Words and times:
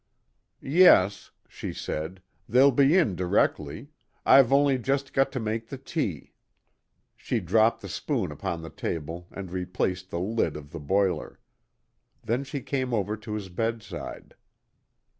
"Yes," 0.63 1.29
she 1.47 1.71
said, 1.73 2.23
"they'll 2.49 2.71
be 2.71 2.97
in 2.97 3.15
directly. 3.15 3.89
I've 4.25 4.51
only 4.51 4.79
just 4.79 5.13
got 5.13 5.31
to 5.33 5.39
make 5.39 5.67
the 5.67 5.77
tea." 5.77 6.33
She 7.15 7.39
dropped 7.39 7.81
the 7.83 7.87
spoon 7.87 8.31
upon 8.31 8.63
the 8.63 8.71
table 8.71 9.27
and 9.29 9.51
replaced 9.51 10.09
the 10.09 10.19
lid 10.19 10.57
of 10.57 10.71
the 10.71 10.79
boiler. 10.79 11.39
Then 12.23 12.43
she 12.43 12.61
came 12.61 12.95
over 12.95 13.15
to 13.17 13.35
his 13.35 13.49
bedside. 13.49 14.33